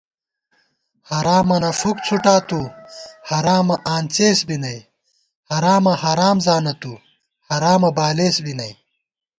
حرامَنہ 1.09 1.71
فُک 1.79 1.97
څھُٹا 2.05 2.35
تُو 2.47 2.61
حرامہ 3.29 3.75
آنڅېس 3.95 4.39
بی 4.47 4.57
نئ 4.63 4.79
* 5.15 5.49
حرامہ 5.51 5.93
حرام 6.03 6.37
زانہ 6.45 6.73
تُو، 6.81 6.93
حرامہ 7.49 7.89
بالېس 7.97 8.35
بی 8.43 8.53
نئ 8.59 8.73